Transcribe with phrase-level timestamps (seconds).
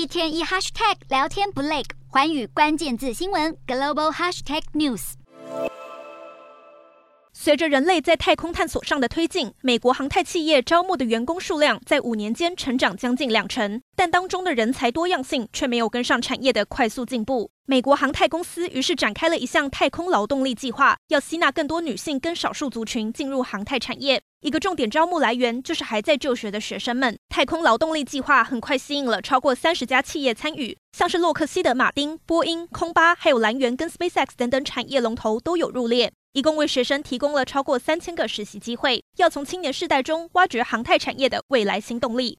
[0.00, 5.12] 一天一 hashtag 聊天不累，寰宇关键字新闻 global hashtag news。
[7.34, 17.50] 随着人类在太空探索上的推进，美国航太企业招募的员工数量在五年间成长将近两成，但当中的人才多样性却没有跟上产业的快速进步。
[17.66, 24.22] 美国航太公司于是展开了一项太空劳动力计划，要吸纳更多女性跟少数族群进入航太产业。
[24.40, 27.14] 一个重点招募来源就是还在就学的学生们。
[27.28, 36.10] 太空劳动力计划很快吸引了超过三十家企业参与，像是洛克希德马丁、波音、空巴，还有蓝源跟 SpaceX 等等产业龙头都有入列。
[36.32, 42.38] 一共为学生提供了超过三千个实习机会，要从青年世代中挖掘航太产业的未来新动力。